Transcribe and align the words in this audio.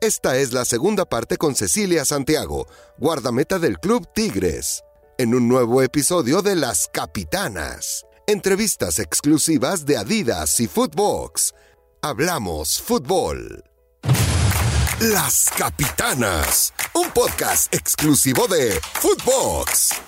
Esta 0.00 0.36
es 0.36 0.52
la 0.52 0.64
segunda 0.64 1.06
parte 1.06 1.36
con 1.38 1.56
Cecilia 1.56 2.04
Santiago, 2.04 2.68
guardameta 2.98 3.58
del 3.58 3.80
Club 3.80 4.06
Tigres, 4.14 4.84
en 5.18 5.34
un 5.34 5.48
nuevo 5.48 5.82
episodio 5.82 6.40
de 6.40 6.54
Las 6.54 6.88
Capitanas. 6.92 8.06
Entrevistas 8.28 9.00
exclusivas 9.00 9.86
de 9.86 9.96
Adidas 9.96 10.60
y 10.60 10.68
Footbox. 10.68 11.52
Hablamos 12.00 12.80
fútbol. 12.80 13.64
Las 15.00 15.46
Capitanas, 15.56 16.72
un 16.94 17.10
podcast 17.10 17.74
exclusivo 17.74 18.46
de 18.46 18.80
Footbox. 19.00 20.07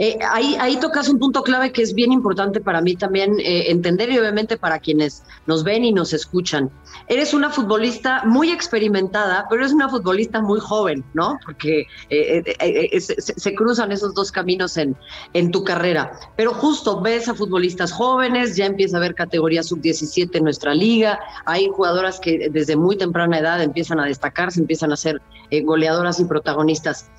Eh, 0.00 0.18
ahí, 0.28 0.56
ahí 0.58 0.76
tocas 0.78 1.08
un 1.08 1.20
punto 1.20 1.42
clave 1.42 1.70
que 1.70 1.80
es 1.80 1.94
bien 1.94 2.10
importante 2.10 2.60
para 2.60 2.80
mí 2.80 2.96
también 2.96 3.38
eh, 3.38 3.70
entender 3.70 4.10
y 4.10 4.18
obviamente 4.18 4.56
para 4.56 4.80
quienes 4.80 5.22
nos 5.46 5.62
ven 5.62 5.84
y 5.84 5.92
nos 5.92 6.12
escuchan. 6.12 6.68
Eres 7.06 7.32
una 7.32 7.50
futbolista 7.50 8.24
muy 8.24 8.50
experimentada, 8.50 9.46
pero 9.48 9.62
eres 9.62 9.72
una 9.72 9.88
futbolista 9.88 10.40
muy 10.40 10.58
joven, 10.58 11.04
¿no? 11.14 11.38
Porque 11.44 11.86
eh, 12.10 13.00
se, 13.00 13.20
se, 13.20 13.54
cruzan 13.54 13.92
esos 13.92 14.14
dos 14.14 14.32
caminos 14.32 14.76
en, 14.76 14.96
en 15.32 15.52
tu 15.52 15.62
carrera. 15.62 16.18
Pero 16.36 16.54
justo 16.54 17.00
ves 17.00 17.28
a 17.28 17.34
futbolistas 17.34 17.92
jóvenes, 17.92 18.56
ya 18.56 18.66
empieza 18.66 18.96
a 18.96 18.98
haber 18.98 19.14
categoría 19.14 19.62
sub-17 19.62 20.30
en 20.34 20.44
nuestra 20.44 20.74
liga, 20.74 21.20
hay 21.44 21.68
jugadoras 21.68 22.18
que 22.18 22.48
desde 22.50 22.74
muy 22.74 22.96
temprana 22.96 23.38
edad 23.38 23.62
empiezan 23.62 24.00
a 24.00 24.06
destacarse, 24.06 24.58
empiezan 24.58 24.92
a 24.92 24.96
ser 24.96 25.20
goleadoras 25.62 26.18
y 26.18 26.24
protagonistas. 26.24 27.10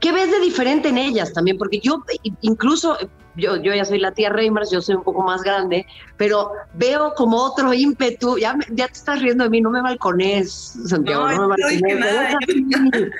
¿Qué 0.00 0.12
ves 0.12 0.30
de 0.30 0.40
diferente 0.40 0.88
en 0.88 0.98
ellas 0.98 1.32
también? 1.32 1.58
Porque 1.58 1.80
yo 1.80 2.02
incluso, 2.40 2.96
yo, 3.34 3.56
yo 3.56 3.74
ya 3.74 3.84
soy 3.84 3.98
la 3.98 4.12
tía 4.12 4.30
Reimers, 4.30 4.70
yo 4.70 4.80
soy 4.80 4.94
un 4.94 5.02
poco 5.02 5.22
más 5.22 5.42
grande, 5.42 5.86
pero 6.16 6.52
veo 6.74 7.14
como 7.14 7.38
otro 7.38 7.72
ímpetu, 7.72 8.38
ya, 8.38 8.56
ya 8.70 8.86
te 8.86 8.92
estás 8.92 9.20
riendo 9.20 9.44
de 9.44 9.50
mí, 9.50 9.60
no 9.60 9.70
me 9.70 9.82
balcones, 9.82 10.78
Santiago, 10.86 11.28
no, 11.30 11.48
me 11.48 11.56
balcones. 11.56 13.10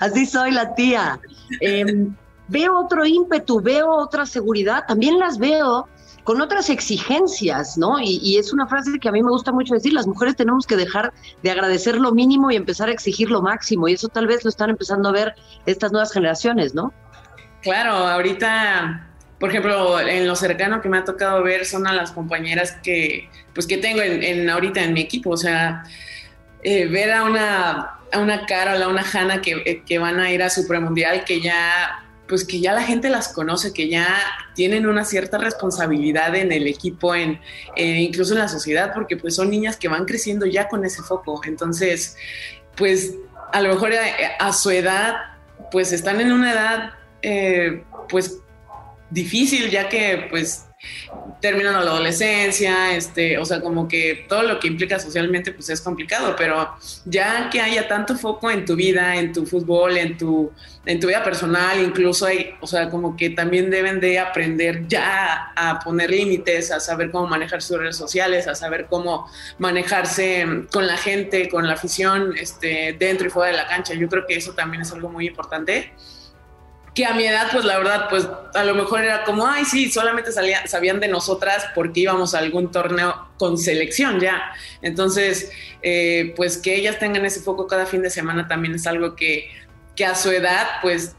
Así 0.00 0.24
soy 0.24 0.52
la 0.52 0.74
tía. 0.74 1.20
Em, 1.60 2.14
veo 2.48 2.78
otro 2.78 3.04
ímpetu, 3.04 3.60
veo 3.60 3.90
otra 3.90 4.24
seguridad, 4.24 4.84
también 4.86 5.18
las 5.18 5.38
veo 5.38 5.86
con 6.26 6.40
otras 6.40 6.70
exigencias, 6.70 7.78
¿no? 7.78 8.00
Y, 8.00 8.36
es 8.36 8.52
una 8.52 8.66
frase 8.66 8.98
que 8.98 9.08
a 9.08 9.12
mí 9.12 9.22
me 9.22 9.30
gusta 9.30 9.52
mucho 9.52 9.74
decir, 9.74 9.92
las 9.92 10.08
mujeres 10.08 10.34
tenemos 10.34 10.66
que 10.66 10.74
dejar 10.74 11.12
de 11.44 11.52
agradecer 11.52 11.98
lo 11.98 12.10
mínimo 12.10 12.50
y 12.50 12.56
empezar 12.56 12.88
a 12.88 12.92
exigir 12.92 13.30
lo 13.30 13.42
máximo, 13.42 13.86
y 13.86 13.92
eso 13.92 14.08
tal 14.08 14.26
vez 14.26 14.42
lo 14.42 14.50
están 14.50 14.70
empezando 14.70 15.08
a 15.08 15.12
ver 15.12 15.36
estas 15.66 15.92
nuevas 15.92 16.12
generaciones, 16.12 16.74
¿no? 16.74 16.92
Claro, 17.62 17.92
ahorita, 17.92 19.08
por 19.38 19.50
ejemplo, 19.50 20.00
en 20.00 20.26
lo 20.26 20.34
cercano 20.34 20.80
que 20.80 20.88
me 20.88 20.98
ha 20.98 21.04
tocado 21.04 21.44
ver 21.44 21.64
son 21.64 21.86
a 21.86 21.92
las 21.92 22.10
compañeras 22.10 22.72
que, 22.82 23.30
pues 23.54 23.68
que 23.68 23.78
tengo 23.78 24.02
en, 24.02 24.50
ahorita 24.50 24.82
en 24.82 24.94
mi 24.94 25.02
equipo, 25.02 25.30
o 25.30 25.36
sea, 25.36 25.84
eh, 26.64 26.88
ver 26.88 27.12
a 27.12 27.22
una, 27.22 28.00
a 28.12 28.18
una 28.18 28.46
Carol, 28.46 28.82
a 28.82 28.88
una 28.88 29.04
Hanna 29.12 29.40
que, 29.40 29.84
que 29.86 29.98
van 30.00 30.18
a 30.18 30.32
ir 30.32 30.42
a 30.42 30.50
su 30.50 30.66
premundial, 30.66 31.24
que 31.24 31.40
ya 31.40 32.02
pues 32.28 32.44
que 32.44 32.60
ya 32.60 32.72
la 32.72 32.82
gente 32.82 33.08
las 33.08 33.28
conoce, 33.28 33.72
que 33.72 33.88
ya 33.88 34.06
tienen 34.54 34.86
una 34.86 35.04
cierta 35.04 35.38
responsabilidad 35.38 36.34
en 36.34 36.52
el 36.52 36.66
equipo, 36.66 37.14
en, 37.14 37.40
eh, 37.76 38.00
incluso 38.00 38.34
en 38.34 38.40
la 38.40 38.48
sociedad, 38.48 38.92
porque 38.94 39.16
pues 39.16 39.34
son 39.34 39.50
niñas 39.50 39.76
que 39.76 39.88
van 39.88 40.04
creciendo 40.04 40.46
ya 40.46 40.68
con 40.68 40.84
ese 40.84 41.02
foco. 41.02 41.40
Entonces, 41.44 42.16
pues 42.76 43.14
a 43.52 43.60
lo 43.62 43.70
mejor 43.70 43.92
a, 44.38 44.52
su 44.52 44.70
edad, 44.70 45.16
pues 45.70 45.92
están 45.92 46.20
en 46.20 46.32
una 46.32 46.52
edad, 46.52 46.90
eh, 47.22 47.84
pues 48.08 48.38
difícil, 49.10 49.70
ya 49.70 49.88
que 49.88 50.26
pues 50.30 50.65
terminan 51.40 51.74
la 51.74 51.80
adolescencia, 51.80 52.94
este, 52.94 53.38
o 53.38 53.44
sea, 53.44 53.60
como 53.60 53.88
que 53.88 54.26
todo 54.28 54.42
lo 54.42 54.58
que 54.60 54.68
implica 54.68 54.98
socialmente 54.98 55.52
pues 55.52 55.68
es 55.70 55.80
complicado, 55.80 56.34
pero 56.36 56.74
ya 57.04 57.48
que 57.50 57.60
haya 57.60 57.88
tanto 57.88 58.16
foco 58.16 58.50
en 58.50 58.64
tu 58.64 58.76
vida, 58.76 59.16
en 59.16 59.32
tu 59.32 59.46
fútbol, 59.46 59.96
en 59.96 60.16
tu, 60.16 60.52
en 60.84 61.00
tu 61.00 61.08
vida 61.08 61.22
personal, 61.22 61.80
incluso 61.80 62.26
hay, 62.26 62.54
o 62.60 62.66
sea, 62.66 62.90
como 62.90 63.16
que 63.16 63.30
también 63.30 63.70
deben 63.70 64.00
de 64.00 64.18
aprender 64.18 64.86
ya 64.86 65.52
a 65.56 65.78
poner 65.80 66.10
límites, 66.10 66.70
a 66.70 66.80
saber 66.80 67.10
cómo 67.10 67.26
manejar 67.26 67.62
sus 67.62 67.78
redes 67.78 67.96
sociales, 67.96 68.46
a 68.46 68.54
saber 68.54 68.86
cómo 68.88 69.30
manejarse 69.58 70.46
con 70.72 70.86
la 70.86 70.96
gente, 70.96 71.48
con 71.48 71.66
la 71.66 71.74
afición, 71.74 72.34
este, 72.38 72.96
dentro 72.98 73.26
y 73.26 73.30
fuera 73.30 73.50
de 73.50 73.56
la 73.56 73.66
cancha. 73.66 73.94
Yo 73.94 74.08
creo 74.08 74.26
que 74.26 74.36
eso 74.36 74.52
también 74.52 74.82
es 74.82 74.92
algo 74.92 75.08
muy 75.08 75.26
importante 75.26 75.92
que 76.96 77.04
a 77.04 77.12
mi 77.12 77.26
edad, 77.26 77.48
pues 77.52 77.66
la 77.66 77.76
verdad, 77.76 78.06
pues 78.08 78.26
a 78.54 78.64
lo 78.64 78.74
mejor 78.74 79.04
era 79.04 79.22
como, 79.24 79.46
ay, 79.46 79.66
sí, 79.66 79.90
solamente 79.92 80.30
sabían 80.32 80.98
de 80.98 81.08
nosotras 81.08 81.66
porque 81.74 82.00
íbamos 82.00 82.34
a 82.34 82.38
algún 82.38 82.70
torneo 82.70 83.28
con 83.38 83.58
selección 83.58 84.18
ya. 84.18 84.54
Entonces, 84.80 85.52
eh, 85.82 86.32
pues 86.36 86.56
que 86.56 86.74
ellas 86.74 86.98
tengan 86.98 87.26
ese 87.26 87.40
foco 87.40 87.66
cada 87.66 87.84
fin 87.84 88.00
de 88.00 88.08
semana 88.08 88.48
también 88.48 88.74
es 88.74 88.86
algo 88.86 89.14
que, 89.14 89.50
que 89.94 90.06
a 90.06 90.14
su 90.14 90.30
edad, 90.30 90.66
pues 90.80 91.14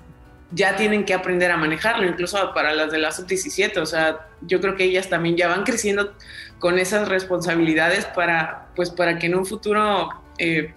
ya 0.50 0.76
tienen 0.76 1.06
que 1.06 1.14
aprender 1.14 1.52
a 1.52 1.58
manejarlo, 1.58 2.08
incluso 2.08 2.56
para 2.56 2.74
las 2.74 2.92
de 2.92 2.98
la 2.98 3.12
sub-17. 3.12 3.78
O 3.78 3.86
sea, 3.86 4.30
yo 4.42 4.60
creo 4.60 4.76
que 4.76 4.86
ellas 4.86 5.10
también 5.10 5.38
ya 5.38 5.48
van 5.48 5.64
creciendo 5.64 6.16
con 6.58 6.80
esas 6.80 7.08
responsabilidades 7.08 8.06
para, 8.06 8.66
pues, 8.76 8.90
para 8.90 9.20
que 9.20 9.28
en 9.28 9.36
un 9.36 9.46
futuro 9.46 10.10
eh, 10.40 10.74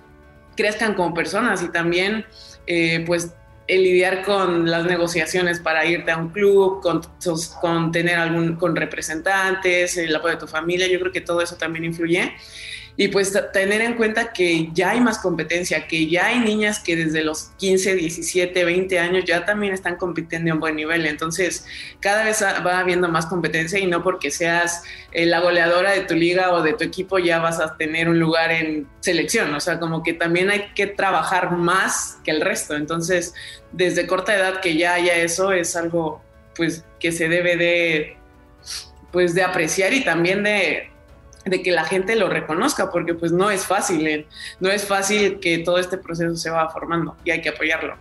crezcan 0.58 0.92
como 0.92 1.14
personas 1.14 1.62
y 1.62 1.70
también, 1.70 2.26
eh, 2.66 3.02
pues, 3.06 3.32
el 3.70 3.84
lidiar 3.84 4.22
con 4.24 4.68
las 4.70 4.84
negociaciones 4.84 5.60
para 5.60 5.86
irte 5.86 6.10
a 6.10 6.16
un 6.16 6.30
club, 6.30 6.80
con, 6.82 7.00
con 7.60 7.92
tener 7.92 8.16
algún, 8.16 8.56
con 8.56 8.74
representantes, 8.74 9.96
el 9.96 10.14
apoyo 10.14 10.34
de 10.34 10.40
tu 10.40 10.46
familia, 10.48 10.88
yo 10.88 10.98
creo 10.98 11.12
que 11.12 11.20
todo 11.20 11.40
eso 11.40 11.56
también 11.56 11.84
influye 11.84 12.34
y 13.00 13.08
pues 13.08 13.32
tener 13.54 13.80
en 13.80 13.94
cuenta 13.94 14.30
que 14.30 14.68
ya 14.74 14.90
hay 14.90 15.00
más 15.00 15.20
competencia, 15.20 15.86
que 15.86 16.06
ya 16.06 16.26
hay 16.26 16.38
niñas 16.40 16.80
que 16.80 16.96
desde 16.96 17.24
los 17.24 17.44
15, 17.56 17.94
17, 17.94 18.62
20 18.62 18.98
años 18.98 19.24
ya 19.24 19.46
también 19.46 19.72
están 19.72 19.96
compitiendo 19.96 20.50
a 20.50 20.54
un 20.54 20.60
buen 20.60 20.76
nivel. 20.76 21.06
Entonces, 21.06 21.64
cada 22.00 22.24
vez 22.24 22.42
va 22.42 22.78
habiendo 22.78 23.08
más 23.08 23.24
competencia 23.24 23.78
y 23.78 23.86
no 23.86 24.02
porque 24.02 24.30
seas 24.30 24.82
eh, 25.12 25.24
la 25.24 25.40
goleadora 25.40 25.92
de 25.92 26.02
tu 26.02 26.14
liga 26.14 26.52
o 26.52 26.62
de 26.62 26.74
tu 26.74 26.84
equipo 26.84 27.18
ya 27.18 27.38
vas 27.38 27.58
a 27.58 27.74
tener 27.78 28.06
un 28.06 28.20
lugar 28.20 28.52
en 28.52 28.86
selección. 29.00 29.54
O 29.54 29.60
sea, 29.60 29.80
como 29.80 30.02
que 30.02 30.12
también 30.12 30.50
hay 30.50 30.66
que 30.74 30.86
trabajar 30.86 31.52
más 31.52 32.18
que 32.22 32.32
el 32.32 32.42
resto. 32.42 32.76
Entonces, 32.76 33.32
desde 33.72 34.06
corta 34.06 34.36
edad 34.36 34.60
que 34.60 34.76
ya 34.76 34.92
haya 34.92 35.16
eso 35.16 35.52
es 35.52 35.74
algo 35.74 36.22
pues 36.54 36.84
que 36.98 37.12
se 37.12 37.30
debe 37.30 37.56
de 37.56 38.18
pues 39.10 39.34
de 39.34 39.42
apreciar 39.42 39.94
y 39.94 40.04
también 40.04 40.42
de, 40.42 40.90
de 41.44 41.62
que 41.62 41.70
la 41.72 41.84
gente 41.84 42.16
lo 42.16 42.28
reconozca, 42.28 42.90
porque 42.90 43.14
pues 43.14 43.32
no 43.32 43.50
es 43.50 43.64
fácil, 43.64 44.06
eh, 44.06 44.26
no 44.60 44.70
es 44.70 44.84
fácil 44.84 45.40
que 45.40 45.58
todo 45.58 45.78
este 45.78 45.98
proceso 45.98 46.36
se 46.36 46.50
va 46.50 46.68
formando 46.70 47.16
y 47.24 47.30
hay 47.30 47.40
que 47.40 47.50
apoyarlo. 47.50 47.96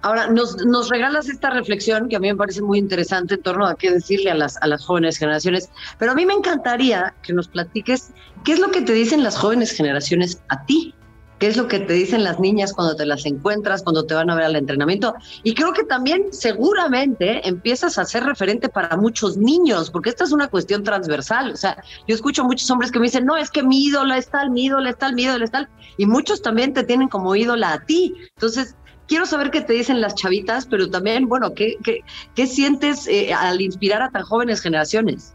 Ahora, 0.00 0.28
nos, 0.28 0.64
nos, 0.64 0.88
regalas 0.90 1.28
esta 1.28 1.50
reflexión 1.50 2.08
que 2.08 2.14
a 2.14 2.20
mí 2.20 2.28
me 2.28 2.36
parece 2.36 2.62
muy 2.62 2.78
interesante 2.78 3.34
en 3.34 3.42
torno 3.42 3.66
a 3.66 3.74
qué 3.74 3.90
decirle 3.90 4.30
a 4.30 4.34
las, 4.34 4.56
a 4.58 4.68
las 4.68 4.84
jóvenes 4.84 5.18
generaciones, 5.18 5.70
pero 5.98 6.12
a 6.12 6.14
mí 6.14 6.24
me 6.24 6.34
encantaría 6.34 7.14
que 7.22 7.32
nos 7.32 7.48
platiques 7.48 8.12
qué 8.44 8.52
es 8.52 8.60
lo 8.60 8.70
que 8.70 8.82
te 8.82 8.92
dicen 8.92 9.24
las 9.24 9.36
jóvenes 9.36 9.72
generaciones 9.72 10.40
a 10.50 10.64
ti, 10.66 10.94
qué 11.38 11.46
es 11.46 11.56
lo 11.56 11.68
que 11.68 11.78
te 11.78 11.92
dicen 11.92 12.24
las 12.24 12.40
niñas 12.40 12.72
cuando 12.72 12.96
te 12.96 13.06
las 13.06 13.24
encuentras, 13.24 13.82
cuando 13.82 14.04
te 14.04 14.14
van 14.14 14.30
a 14.30 14.34
ver 14.34 14.44
al 14.44 14.56
entrenamiento. 14.56 15.14
Y 15.42 15.54
creo 15.54 15.72
que 15.72 15.84
también 15.84 16.32
seguramente 16.32 17.46
empiezas 17.48 17.98
a 17.98 18.04
ser 18.04 18.24
referente 18.24 18.68
para 18.68 18.96
muchos 18.96 19.36
niños, 19.36 19.90
porque 19.90 20.10
esta 20.10 20.24
es 20.24 20.32
una 20.32 20.48
cuestión 20.48 20.82
transversal. 20.82 21.52
O 21.52 21.56
sea, 21.56 21.82
yo 22.06 22.14
escucho 22.14 22.44
muchos 22.44 22.70
hombres 22.70 22.90
que 22.90 22.98
me 22.98 23.06
dicen, 23.06 23.24
no, 23.24 23.36
es 23.36 23.50
que 23.50 23.62
mi 23.62 23.84
ídola 23.84 24.18
es 24.18 24.28
tal, 24.28 24.50
mi 24.50 24.64
ídola 24.66 24.90
es 24.90 24.98
tal, 24.98 25.14
mi 25.14 25.22
ídola 25.22 25.44
es 25.44 25.50
tal. 25.50 25.68
Y 25.96 26.06
muchos 26.06 26.42
también 26.42 26.72
te 26.72 26.82
tienen 26.82 27.08
como 27.08 27.34
ídola 27.36 27.72
a 27.72 27.84
ti. 27.84 28.14
Entonces, 28.34 28.74
quiero 29.06 29.26
saber 29.26 29.50
qué 29.50 29.60
te 29.60 29.72
dicen 29.72 30.00
las 30.00 30.14
chavitas, 30.14 30.66
pero 30.66 30.90
también, 30.90 31.28
bueno, 31.28 31.54
¿qué, 31.54 31.76
qué, 31.84 32.00
qué 32.34 32.46
sientes 32.46 33.06
eh, 33.06 33.32
al 33.32 33.60
inspirar 33.60 34.02
a 34.02 34.10
tan 34.10 34.22
jóvenes 34.22 34.60
generaciones? 34.60 35.34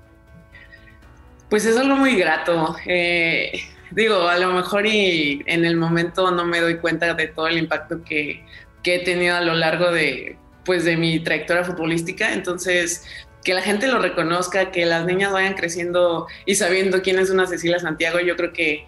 Pues 1.50 1.66
es 1.66 1.78
algo 1.78 1.96
muy 1.96 2.16
grato. 2.16 2.76
Eh, 2.86 3.52
digo, 3.96 4.28
a 4.28 4.38
lo 4.38 4.52
mejor 4.54 4.86
y 4.86 5.42
en 5.46 5.66
el 5.66 5.76
momento 5.76 6.32
no 6.32 6.46
me 6.46 6.60
doy 6.60 6.78
cuenta 6.78 7.14
de 7.14 7.28
todo 7.28 7.48
el 7.48 7.58
impacto 7.58 8.04
que, 8.04 8.44
he 8.86 9.00
tenido 9.00 9.38
a 9.38 9.42
lo 9.42 9.54
largo 9.54 9.92
de, 9.92 10.38
pues, 10.66 10.84
de 10.84 10.98
mi 10.98 11.20
trayectoria 11.20 11.64
futbolística. 11.64 12.34
Entonces, 12.34 13.06
que 13.44 13.54
la 13.54 13.62
gente 13.62 13.88
lo 13.88 14.00
reconozca, 14.00 14.72
que 14.72 14.86
las 14.86 15.06
niñas 15.06 15.32
vayan 15.32 15.54
creciendo 15.54 16.28
y 16.46 16.56
sabiendo 16.56 17.02
quién 17.02 17.20
es 17.20 17.30
una 17.30 17.48
Cecilia 17.48 17.80
Santiago, 17.80 18.20
yo 18.20 18.36
creo 18.36 18.52
que, 18.52 18.86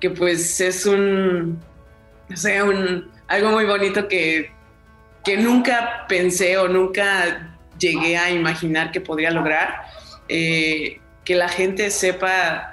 que 0.00 0.10
pues 0.10 0.60
es 0.60 0.86
un, 0.86 1.60
no 2.28 2.36
sé, 2.36 2.62
un, 2.62 3.10
algo 3.26 3.50
muy 3.50 3.64
bonito 3.64 4.06
que, 4.06 4.52
que 5.24 5.36
nunca 5.36 6.06
pensé 6.08 6.56
o 6.58 6.68
nunca 6.68 7.58
llegué 7.78 8.16
a 8.16 8.30
imaginar 8.30 8.92
que 8.92 9.00
podría 9.00 9.30
lograr. 9.30 9.82
Eh, 10.28 11.00
que 11.24 11.34
la 11.34 11.48
gente 11.48 11.90
sepa 11.90 12.71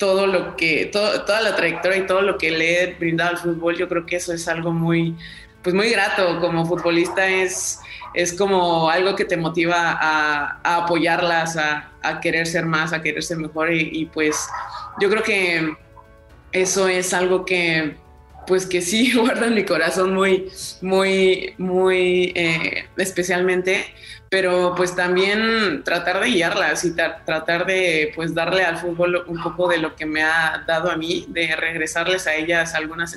todo 0.00 0.26
lo 0.26 0.56
que, 0.56 0.86
toda 0.86 1.42
la 1.42 1.54
trayectoria 1.54 1.98
y 1.98 2.06
todo 2.06 2.22
lo 2.22 2.38
que 2.38 2.50
le 2.50 2.82
he 2.82 2.86
brindado 2.94 3.32
al 3.32 3.38
fútbol, 3.38 3.76
yo 3.76 3.86
creo 3.86 4.06
que 4.06 4.16
eso 4.16 4.32
es 4.32 4.48
algo 4.48 4.72
muy, 4.72 5.14
pues 5.62 5.74
muy 5.74 5.90
grato. 5.90 6.40
Como 6.40 6.64
futbolista 6.64 7.28
es, 7.28 7.78
es 8.14 8.32
como 8.32 8.88
algo 8.88 9.14
que 9.14 9.26
te 9.26 9.36
motiva 9.36 9.98
a, 10.00 10.58
apoyarlas, 10.64 11.58
a, 11.58 12.20
querer 12.22 12.46
ser 12.46 12.64
más, 12.64 12.94
a 12.94 13.02
querer 13.02 13.22
ser 13.22 13.36
mejor 13.36 13.74
y, 13.74 14.06
pues 14.06 14.48
yo 15.02 15.10
creo 15.10 15.22
que 15.22 15.76
eso 16.50 16.88
es 16.88 17.12
algo 17.12 17.44
que, 17.44 17.94
pues 18.50 18.66
que 18.66 18.82
sí 18.82 19.12
guardo 19.16 19.46
en 19.46 19.54
mi 19.54 19.64
corazón 19.64 20.12
muy, 20.12 20.50
muy, 20.82 21.54
muy 21.56 22.32
eh, 22.34 22.84
especialmente, 22.96 23.84
pero 24.28 24.74
pues 24.76 24.96
también 24.96 25.84
tratar 25.84 26.18
de 26.20 26.30
guiarlas 26.30 26.84
y 26.84 26.96
tratar 26.96 27.64
de 27.64 28.10
pues 28.16 28.34
darle 28.34 28.64
al 28.64 28.78
fútbol 28.78 29.22
un 29.28 29.40
poco 29.40 29.68
de 29.68 29.78
lo 29.78 29.94
que 29.94 30.04
me 30.04 30.24
ha 30.24 30.64
dado 30.66 30.90
a 30.90 30.96
mí, 30.96 31.26
de 31.28 31.54
regresarles 31.54 32.26
a 32.26 32.34
ellas 32.34 32.74
algunas 32.74 33.16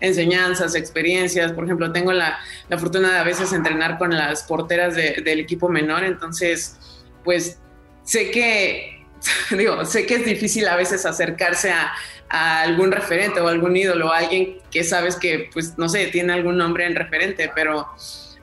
enseñanzas, 0.00 0.74
experiencias. 0.74 1.52
Por 1.52 1.66
ejemplo, 1.66 1.92
tengo 1.92 2.12
la, 2.12 2.36
la 2.68 2.76
fortuna 2.76 3.12
de 3.12 3.18
a 3.18 3.24
veces 3.24 3.52
entrenar 3.52 3.96
con 3.96 4.16
las 4.16 4.42
porteras 4.42 4.96
del 4.96 5.38
equipo 5.38 5.68
menor, 5.68 6.02
entonces 6.02 6.80
pues 7.22 7.60
sé 8.02 8.32
que, 8.32 9.06
digo, 9.56 9.84
sé 9.84 10.04
que 10.04 10.16
es 10.16 10.24
difícil 10.24 10.66
a 10.66 10.74
veces 10.74 11.06
acercarse 11.06 11.70
a, 11.70 11.92
algún 12.28 12.92
referente 12.92 13.40
o 13.40 13.48
algún 13.48 13.76
ídolo, 13.76 14.12
alguien 14.12 14.58
que 14.70 14.84
sabes 14.84 15.16
que, 15.16 15.50
pues, 15.52 15.78
no 15.78 15.88
sé, 15.88 16.06
tiene 16.08 16.32
algún 16.32 16.56
nombre 16.56 16.86
en 16.86 16.94
referente, 16.94 17.50
pero 17.54 17.88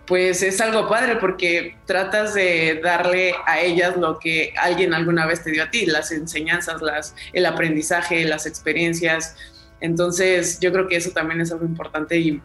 pues 0.05 0.43
es 0.43 0.59
algo 0.59 0.89
padre 0.89 1.15
porque 1.17 1.77
tratas 1.85 2.33
de 2.33 2.81
darle 2.83 3.33
a 3.45 3.61
ellas 3.61 3.95
lo 3.95 4.19
que 4.19 4.53
alguien 4.57 4.93
alguna 4.93 5.25
vez 5.25 5.41
te 5.41 5.51
dio 5.51 5.63
a 5.63 5.71
ti, 5.71 5.85
las 5.85 6.11
enseñanzas, 6.11 6.81
las, 6.81 7.15
el 7.31 7.45
aprendizaje, 7.45 8.25
las 8.25 8.45
experiencias. 8.45 9.37
Entonces 9.79 10.59
yo 10.59 10.73
creo 10.73 10.89
que 10.89 10.97
eso 10.97 11.11
también 11.11 11.39
es 11.39 11.51
algo 11.53 11.65
importante 11.65 12.17
y, 12.17 12.41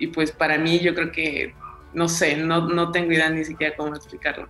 y 0.00 0.06
pues 0.08 0.32
para 0.32 0.58
mí 0.58 0.80
yo 0.80 0.94
creo 0.94 1.12
que, 1.12 1.54
no 1.92 2.08
sé, 2.08 2.36
no, 2.36 2.68
no 2.68 2.90
tengo 2.90 3.12
idea 3.12 3.30
ni 3.30 3.44
siquiera 3.44 3.76
cómo 3.76 3.94
explicarlo. 3.94 4.48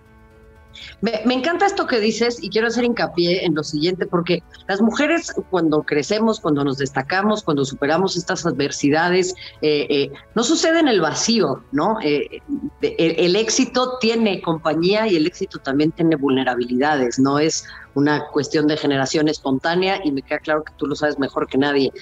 Me, 1.00 1.34
encanta 1.34 1.66
esto 1.66 1.86
que 1.86 1.98
dices 2.00 2.42
y 2.42 2.50
quiero 2.50 2.68
hacer 2.68 2.84
hincapié 2.84 3.44
en 3.44 3.54
lo 3.54 3.62
siguiente, 3.62 4.06
porque 4.06 4.42
las 4.68 4.80
mujeres 4.80 5.32
cuando 5.50 5.82
crecemos, 5.82 6.40
cuando 6.40 6.64
nos 6.64 6.78
destacamos, 6.78 7.42
cuando 7.42 7.64
superamos 7.64 8.16
estas 8.16 8.46
adversidades, 8.46 9.34
eh, 9.62 9.86
eh, 9.88 10.10
no 10.34 10.42
sucede 10.42 10.80
en 10.80 10.88
el 10.88 11.00
vacío, 11.00 11.62
¿no? 11.72 11.98
Eh, 12.02 12.40
el, 12.80 13.36
éxito 13.36 13.98
tiene 14.00 14.40
compañía 14.42 15.06
y 15.06 15.16
el 15.16 15.26
éxito 15.26 15.58
también 15.58 15.92
tiene 15.92 16.16
vulnerabilidades, 16.16 17.18
no 17.18 17.38
es 17.38 17.64
una 17.94 18.26
cuestión 18.28 18.66
de 18.66 18.76
generación 18.76 19.28
espontánea 19.28 20.00
y 20.04 20.12
me 20.12 20.22
queda 20.22 20.38
claro 20.38 20.64
que 20.64 20.72
tú 20.76 20.86
lo 20.86 20.94
sabes 20.94 21.18
mejor 21.18 21.46
que 21.46 21.58
nadie. 21.58 21.92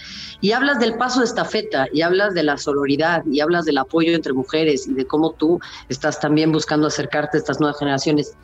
Y 0.40 0.52
hablas 0.52 0.78
del 0.78 0.96
paso 0.96 1.20
de 1.20 1.26
estafeta 1.26 1.86
y 1.92 2.02
hablas 2.02 2.34
de 2.34 2.42
la 2.42 2.56
sororidad 2.56 3.24
y 3.26 3.40
hablas 3.40 3.64
del 3.64 3.78
apoyo 3.78 4.12
entre 4.12 4.32
mujeres 4.32 4.86
y 4.86 4.94
de 4.94 5.06
cómo 5.06 5.32
tú 5.32 5.60
estás 5.88 6.20
también 6.20 6.52
buscando 6.52 6.86
acercarte 6.86 7.36
a 7.36 7.40
estas 7.40 7.60
nuevas 7.60 7.78
generaciones. 7.78 8.36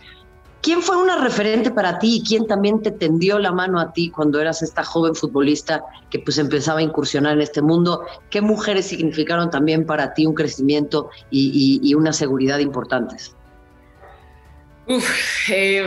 ¿Quién 0.64 0.81
fue 0.81 0.96
una 0.96 1.23
referente 1.23 1.70
para 1.70 1.99
ti 1.99 2.17
y 2.17 2.26
quién 2.26 2.46
también 2.46 2.81
te 2.81 2.91
tendió 2.91 3.38
la 3.38 3.52
mano 3.52 3.79
a 3.79 3.93
ti 3.93 4.08
cuando 4.08 4.40
eras 4.40 4.62
esta 4.62 4.82
joven 4.82 5.14
futbolista 5.14 5.85
que 6.08 6.20
pues 6.20 6.38
empezaba 6.38 6.79
a 6.79 6.82
incursionar 6.82 7.35
en 7.35 7.43
este 7.43 7.61
mundo? 7.61 8.06
¿Qué 8.31 8.40
mujeres 8.40 8.87
significaron 8.87 9.50
también 9.50 9.85
para 9.85 10.14
ti 10.14 10.25
un 10.25 10.32
crecimiento 10.32 11.11
y, 11.31 11.93
una 11.93 12.14
seguridad 12.14 12.61
importantes? 12.61 13.37
Uf, 14.87 15.50
eh, 15.50 15.85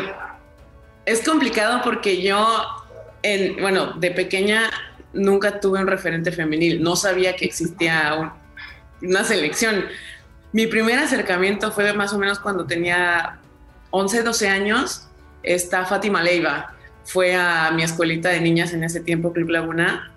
es 1.08 1.24
complicado 1.24 1.80
porque 1.84 2.22
yo, 2.22 2.46
en, 3.24 3.62
bueno, 3.62 3.94
de 3.94 4.12
pequeña 4.12 4.70
nunca 5.14 5.62
tuve 5.62 5.80
un 5.80 5.88
referente 5.88 6.34
femenil, 6.34 6.84
no 6.84 6.98
sabía 6.98 7.34
que 7.34 7.46
existía 7.46 8.34
una 9.02 9.24
selección. 9.24 9.86
Mi 10.52 10.68
primer 10.68 11.00
acercamiento 11.00 11.72
fue 11.72 11.94
más 11.94 12.12
o 12.12 12.20
menos 12.20 12.40
cuando 12.40 12.68
tenía 12.68 13.40
11, 13.92 14.24
12 14.24 14.50
años, 14.50 15.08
está 15.44 15.86
Fátima 15.86 16.22
Leiva. 16.22 16.76
Fue 17.06 17.34
a 17.36 17.72
mi 17.72 17.84
escuelita 17.84 18.28
de 18.28 18.42
niñas 18.42 18.74
en 18.74 18.84
ese 18.84 19.00
tiempo, 19.00 19.32
Club 19.32 19.48
Laguna. 19.48 20.12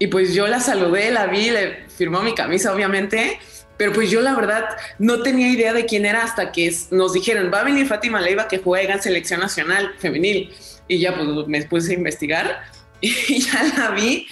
Y 0.00 0.08
pues 0.08 0.34
yo 0.34 0.48
la 0.48 0.58
saludé, 0.58 1.12
la 1.12 1.28
vi, 1.28 1.50
le 1.50 1.88
firmó 1.90 2.22
mi 2.22 2.34
camisa, 2.34 2.74
obviamente. 2.74 3.38
Pero 3.78 3.92
pues 3.92 4.10
yo 4.10 4.20
la 4.20 4.34
verdad 4.34 4.64
no 4.98 5.22
tenía 5.22 5.48
idea 5.48 5.72
de 5.72 5.86
quién 5.86 6.04
era 6.04 6.24
hasta 6.24 6.52
que 6.52 6.70
nos 6.90 7.14
dijeron, 7.14 7.50
va 7.54 7.60
a 7.60 7.64
venir 7.64 7.86
Fátima 7.86 8.20
Leiva 8.20 8.48
que 8.48 8.58
juega 8.58 8.94
en 8.94 9.02
selección 9.02 9.40
nacional 9.40 9.92
femenil. 9.98 10.52
Y 10.88 10.98
ya 10.98 11.14
pues 11.14 11.46
me 11.46 11.62
puse 11.62 11.92
a 11.92 11.94
investigar 11.94 12.60
y 13.00 13.40
ya 13.40 13.62
la 13.76 13.90
vi 13.92 14.26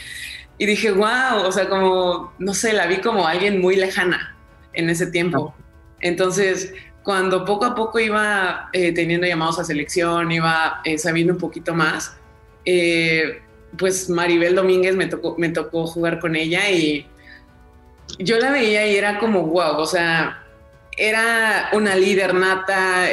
y 0.59 0.67
dije, 0.67 0.91
wow, 0.91 1.45
o 1.45 1.53
sea, 1.53 1.69
como, 1.69 2.33
no 2.39 2.55
sé, 2.55 2.73
la 2.73 2.87
vi 2.87 2.99
como 2.99 3.27
alguien 3.27 3.61
muy 3.61 3.77
lejana 3.77 4.37
en 4.73 4.89
ese 4.89 5.07
tiempo. 5.07 5.55
Entonces, 6.01 6.73
cuando 7.03 7.45
poco 7.45 7.67
a 7.67 7.75
poco 7.75 8.01
iba 8.01 8.71
eh, 8.73 8.93
teniendo 8.93 9.27
llamados 9.27 9.59
a 9.59 9.65
selección, 9.65 10.33
iba 10.33 10.81
eh, 10.85 10.99
sabiendo 10.99 11.35
un 11.35 11.39
poquito 11.39 11.75
más, 11.75 12.17
eh, 12.65 13.43
pues 13.79 14.09
Maribel 14.09 14.55
Domínguez 14.55 14.97
me 14.97 15.07
tocó, 15.07 15.37
me 15.39 15.51
tocó 15.51 15.87
jugar 15.87 16.19
con 16.21 16.37
ella 16.37 16.71
y 16.71 17.07
yo 18.19 18.39
la 18.39 18.51
veía 18.51 18.87
y 18.87 18.97
era 18.97 19.19
como 19.19 19.43
wow, 19.43 19.79
o 19.79 19.87
sea, 19.87 20.43
era 20.97 21.71
una 21.73 21.95
líder 21.95 22.35
nata, 22.35 23.07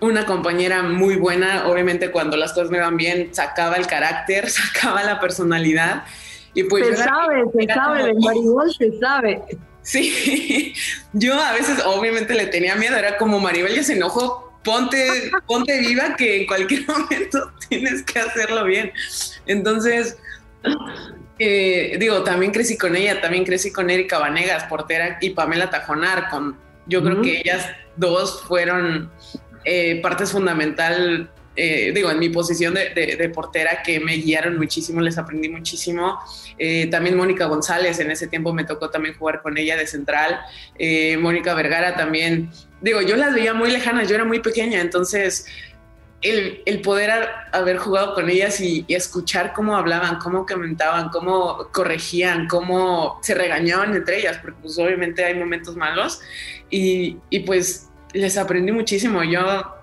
una 0.00 0.26
compañera 0.26 0.82
muy 0.82 1.16
buena, 1.16 1.66
obviamente 1.68 2.10
cuando 2.10 2.36
las 2.36 2.52
cosas 2.52 2.70
me 2.70 2.80
van 2.80 2.96
bien, 2.96 3.34
sacaba 3.34 3.76
el 3.76 3.86
carácter, 3.86 4.48
sacaba 4.50 5.02
la 5.02 5.20
personalidad. 5.20 6.04
Y 6.54 6.64
pues 6.64 6.86
se 6.86 6.96
sabe, 6.96 7.42
se 7.52 7.74
sabe, 7.74 8.04
de 8.04 8.14
Maribel 8.14 8.72
se 8.78 8.98
sabe. 8.98 9.42
Sí, 9.82 10.72
yo 11.12 11.34
a 11.34 11.52
veces 11.52 11.82
obviamente 11.84 12.34
le 12.34 12.46
tenía 12.46 12.76
miedo, 12.76 12.96
era 12.96 13.18
como 13.18 13.40
Maribel 13.40 13.74
ya 13.74 13.82
se 13.82 13.94
enojó, 13.94 14.58
ponte, 14.64 15.30
ponte 15.46 15.78
viva 15.80 16.16
que 16.16 16.40
en 16.40 16.46
cualquier 16.46 16.86
momento 16.88 17.52
tienes 17.68 18.02
que 18.02 18.20
hacerlo 18.20 18.64
bien. 18.64 18.92
Entonces, 19.46 20.16
eh, 21.38 21.96
digo, 21.98 22.22
también 22.22 22.52
crecí 22.52 22.76
con 22.76 22.96
ella, 22.96 23.20
también 23.20 23.44
crecí 23.44 23.72
con 23.72 23.90
Erika 23.90 24.18
Vanegas, 24.18 24.64
portera, 24.64 25.18
y 25.20 25.30
Pamela 25.30 25.70
Tajonar, 25.70 26.28
con, 26.30 26.58
yo 26.86 27.02
creo 27.02 27.22
que 27.22 27.40
ellas 27.40 27.68
dos 27.96 28.42
fueron 28.42 29.10
eh, 29.64 30.00
partes 30.02 30.32
fundamental 30.32 31.30
eh, 31.56 31.92
digo, 31.94 32.10
en 32.10 32.18
mi 32.18 32.30
posición 32.30 32.74
de, 32.74 33.30
portera 33.32 33.82
que 33.84 34.00
me 34.00 34.16
guiaron 34.16 34.58
muchísimo, 34.58 35.00
les 35.00 35.18
aprendí 35.18 35.48
muchísimo. 35.48 36.18
Eh, 36.58 36.88
también 36.88 37.16
Mónica 37.16 37.46
González, 37.46 37.98
en 38.00 38.10
ese 38.10 38.26
tiempo 38.26 38.52
me 38.52 38.64
tocó 38.64 38.90
también 38.90 39.16
jugar 39.16 39.40
con 39.40 39.56
ella 39.56 39.76
de 39.76 39.86
central. 39.86 40.40
Eh, 40.78 41.16
Mónica 41.16 41.54
Vergara 41.54 41.96
también. 41.96 42.50
Digo, 42.80 43.00
yo 43.02 43.16
las 43.16 43.34
veía 43.34 43.54
muy 43.54 43.70
lejanas, 43.70 44.08
yo 44.08 44.16
era 44.16 44.24
muy 44.24 44.40
pequeña, 44.40 44.80
entonces 44.80 45.46
el, 46.24 46.80
poder 46.80 47.28
haber 47.52 47.76
jugado 47.76 48.14
con 48.14 48.30
ellas 48.30 48.60
y, 48.60 48.84
escuchar 48.88 49.52
cómo 49.52 49.76
hablaban, 49.76 50.18
cómo 50.18 50.46
comentaban, 50.46 51.10
cómo 51.10 51.68
corregían, 51.72 52.48
cómo 52.48 53.18
se 53.22 53.34
regañaban 53.34 53.94
entre 53.94 54.18
ellas, 54.18 54.38
porque 54.38 54.58
pues 54.62 54.78
obviamente 54.78 55.24
hay 55.24 55.34
momentos 55.34 55.76
malos 55.76 56.20
y, 56.70 57.18
y 57.30 57.40
pues 57.40 57.90
les 58.12 58.38
aprendí 58.38 58.72
muchísimo. 58.72 59.22
Yo 59.22 59.74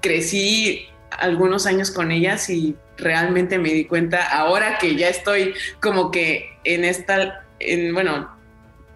crecí 0.00 0.86
algunos 1.10 1.66
años 1.66 1.90
con 1.90 2.12
ellas 2.12 2.48
y 2.50 2.76
realmente 2.96 3.58
me 3.58 3.70
di 3.70 3.84
cuenta 3.86 4.22
ahora 4.28 4.78
que 4.78 4.94
ya 4.94 5.08
estoy 5.08 5.54
como 5.80 6.10
que 6.10 6.50
en 6.64 6.84
esta, 6.84 7.44
en, 7.58 7.92
bueno, 7.94 8.30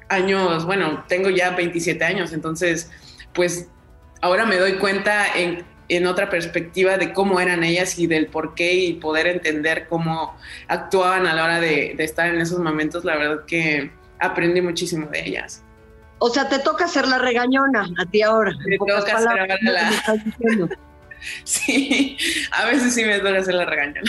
años, 0.09 0.65
bueno, 0.65 1.05
tengo 1.09 1.31
ya 1.31 1.51
27 1.51 2.05
años, 2.05 2.33
entonces, 2.33 2.91
pues 3.33 3.69
ahora 4.21 4.47
me 4.47 4.57
doy 4.57 4.75
cuenta 4.75 5.27
en, 5.37 5.65
otra 6.07 6.31
perspectiva 6.31 6.97
de 6.97 7.13
cómo 7.13 7.41
eran 7.41 7.63
ellas 7.63 7.99
y 7.99 8.07
del 8.07 8.27
por 8.27 8.55
qué 8.55 8.75
y 8.75 8.95
poder 8.95 9.27
entender 9.27 9.87
cómo 9.89 10.37
actuaban 10.69 11.27
a 11.27 11.35
la 11.35 11.45
hora 11.45 11.61
de, 11.61 11.95
estar 11.99 12.29
en 12.29 12.41
esos 12.41 12.59
momentos, 12.59 13.05
la 13.05 13.17
verdad 13.17 13.45
que 13.47 13.91
aprendí 14.19 14.61
muchísimo 14.61 15.07
de 15.09 15.27
ellas. 15.27 15.63
O 16.19 16.31
sea, 16.31 16.49
te 16.49 16.59
toca 16.59 16.89
ser 16.89 17.07
la 17.07 17.19
regañona 17.19 17.87
a 17.99 18.07
ti 18.07 18.23
ahora. 18.23 18.53
Me 18.67 18.79
toca 18.79 19.19
ser 19.19 19.63
la... 19.63 20.79
Sí, 21.45 22.17
a 22.51 22.67
veces 22.67 22.95
sí 22.95 23.05
me 23.05 23.19
duele 23.19 23.39
hacer 23.39 23.55
la 23.55 23.65
regaña. 23.65 24.03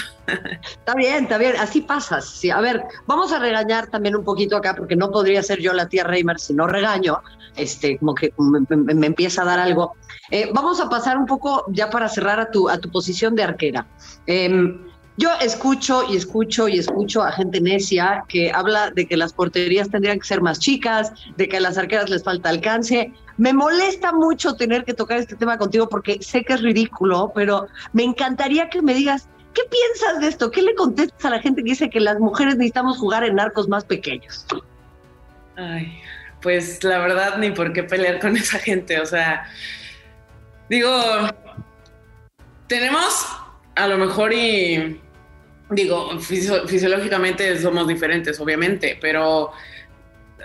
Está 0.64 0.96
bien, 0.96 1.24
está 1.24 1.38
bien, 1.38 1.56
así 1.58 1.82
pasa. 1.82 2.22
Sí, 2.22 2.50
a 2.50 2.60
ver, 2.60 2.84
vamos 3.08 3.32
a 3.32 3.40
regañar 3.40 3.88
también 3.88 4.16
un 4.16 4.24
poquito 4.24 4.58
acá, 4.58 4.76
porque 4.76 4.96
no 4.96 5.12
podría 5.12 5.42
ser 5.42 5.60
yo 5.60 5.74
la 5.74 5.88
tía 5.88 6.04
Reimer 6.04 6.40
si 6.40 6.54
no 6.54 6.68
regaño, 6.68 7.22
este, 7.56 7.98
como 7.98 8.16
que 8.16 8.34
me, 8.38 9.08
empieza 9.08 9.42
a 9.42 9.46
dar 9.46 9.60
algo. 9.60 9.94
Eh, 10.32 10.50
vamos 10.54 10.80
a 10.80 10.90
pasar 10.90 11.18
un 11.18 11.26
poco 11.26 11.66
ya 11.70 11.90
para 11.90 12.10
cerrar 12.10 12.40
a 12.40 12.52
tu, 12.52 12.70
a 12.70 12.78
tu 12.78 12.90
posición 12.90 13.36
de 13.36 13.44
arquera. 13.44 13.86
Em, 14.28 14.80
yo 15.18 15.30
escucho 15.42 16.04
y 16.10 16.18
escucho 16.18 16.68
y 16.68 16.78
escucho 16.78 17.24
a 17.24 17.32
gente 17.32 17.62
necia 17.62 18.26
que 18.28 18.52
habla 18.52 18.92
de 18.92 19.08
que 19.08 19.16
las 19.16 19.32
porterías 19.32 19.90
tendrían 19.90 20.20
que 20.20 20.28
ser 20.28 20.42
más 20.42 20.60
chicas, 20.60 21.14
de 21.38 21.48
que 21.48 21.58
a 21.58 21.62
las 21.62 21.78
arqueras 21.78 22.10
les 22.10 22.24
falta 22.24 22.50
alcance. 22.50 23.14
Me 23.38 23.54
molesta 23.54 24.12
mucho 24.12 24.56
tener 24.56 24.84
que 24.84 24.94
tocar 24.94 25.20
este 25.20 25.38
tema 25.38 25.58
contigo 25.58 25.88
porque 25.88 26.22
sé 26.22 26.44
que 26.44 26.54
es 26.54 26.62
ridículo, 26.62 27.32
pero 27.34 27.68
me 27.94 28.04
encantaría 28.04 28.70
que 28.70 28.82
me 28.82 28.94
digas, 28.94 29.30
¿qué 29.54 29.62
piensas 29.70 30.20
de 30.20 30.28
esto? 30.28 30.52
¿Qué 30.52 30.62
le 30.62 30.76
contestas 30.76 31.24
a 31.24 31.30
la 31.30 31.40
gente 31.40 31.64
que 31.64 31.70
dice 31.70 31.90
que 31.90 32.02
las 32.02 32.20
mujeres 32.20 32.58
necesitamos 32.58 32.98
jugar 32.98 33.24
en 33.24 33.40
arcos 33.40 33.70
más 33.70 33.86
pequeños? 33.86 34.46
Ay, 35.56 35.98
pues 36.42 36.84
la 36.84 37.00
verdad 37.00 37.38
ni 37.38 37.52
por 37.52 37.74
qué 37.74 37.84
pelear 37.84 38.20
con 38.20 38.36
esa 38.38 38.60
gente, 38.60 39.00
o 39.00 39.06
sea, 39.06 39.46
digo, 40.70 40.92
tenemos 42.68 43.26
a 43.76 43.88
lo 43.88 43.98
mejor 43.98 44.34
y 44.34 45.02
digo, 45.70 46.20
fisiológicamente 46.20 47.60
somos 47.60 47.88
diferentes, 47.88 48.40
obviamente, 48.40 48.98
pero 49.02 49.52